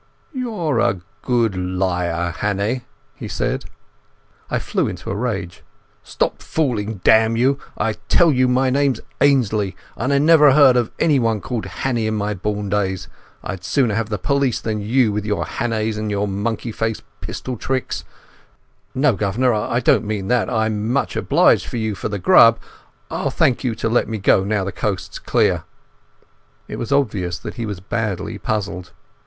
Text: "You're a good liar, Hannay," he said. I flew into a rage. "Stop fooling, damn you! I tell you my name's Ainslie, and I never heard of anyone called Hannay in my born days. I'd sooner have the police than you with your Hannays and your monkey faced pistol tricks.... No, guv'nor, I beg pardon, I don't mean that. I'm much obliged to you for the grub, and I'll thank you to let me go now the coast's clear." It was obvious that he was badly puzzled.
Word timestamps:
"You're 0.33 0.79
a 0.79 0.99
good 1.21 1.55
liar, 1.55 2.33
Hannay," 2.39 2.81
he 3.13 3.27
said. 3.27 3.65
I 4.49 4.57
flew 4.57 4.87
into 4.87 5.11
a 5.11 5.15
rage. 5.15 5.61
"Stop 6.01 6.41
fooling, 6.41 7.01
damn 7.03 7.35
you! 7.37 7.59
I 7.77 7.93
tell 8.09 8.31
you 8.31 8.47
my 8.47 8.71
name's 8.71 8.99
Ainslie, 9.21 9.75
and 9.95 10.11
I 10.11 10.17
never 10.17 10.53
heard 10.53 10.75
of 10.75 10.89
anyone 10.97 11.39
called 11.39 11.67
Hannay 11.67 12.07
in 12.07 12.15
my 12.15 12.33
born 12.33 12.67
days. 12.67 13.09
I'd 13.43 13.63
sooner 13.63 13.93
have 13.93 14.09
the 14.09 14.17
police 14.17 14.59
than 14.59 14.81
you 14.81 15.11
with 15.11 15.23
your 15.23 15.45
Hannays 15.45 15.99
and 15.99 16.09
your 16.09 16.27
monkey 16.27 16.71
faced 16.71 17.03
pistol 17.21 17.55
tricks.... 17.55 18.03
No, 18.95 19.13
guv'nor, 19.15 19.53
I 19.53 19.59
beg 19.59 19.69
pardon, 19.69 19.75
I 19.75 19.79
don't 19.81 20.05
mean 20.07 20.27
that. 20.29 20.49
I'm 20.49 20.89
much 20.91 21.15
obliged 21.15 21.69
to 21.69 21.77
you 21.77 21.93
for 21.93 22.09
the 22.09 22.17
grub, 22.17 22.57
and 23.11 23.19
I'll 23.21 23.29
thank 23.29 23.63
you 23.63 23.75
to 23.75 23.87
let 23.87 24.09
me 24.09 24.17
go 24.17 24.43
now 24.43 24.63
the 24.63 24.71
coast's 24.71 25.19
clear." 25.19 25.63
It 26.67 26.77
was 26.77 26.91
obvious 26.91 27.37
that 27.37 27.53
he 27.53 27.67
was 27.67 27.79
badly 27.79 28.39
puzzled. 28.39 28.93